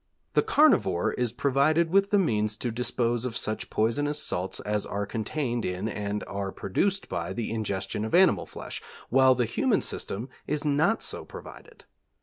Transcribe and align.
The 0.33 0.41
carnivore 0.41 1.13
is 1.13 1.31
provided 1.31 1.91
with 1.91 2.09
the 2.09 2.17
means 2.17 2.57
to 2.57 2.71
dispose 2.71 3.23
of 3.23 3.37
such 3.37 3.69
poisonous 3.69 4.17
salts 4.19 4.59
as 4.61 4.83
are 4.83 5.05
contained 5.05 5.63
in 5.63 5.87
and 5.87 6.23
are 6.23 6.51
produced 6.51 7.07
by 7.07 7.33
the 7.33 7.51
ingestion 7.51 8.03
of 8.03 8.15
animal 8.15 8.47
flesh, 8.47 8.81
while 9.09 9.35
the 9.35 9.45
human 9.45 9.83
system 9.83 10.27
is 10.47 10.65
not 10.65 11.03
so 11.03 11.23
provided. 11.23 11.85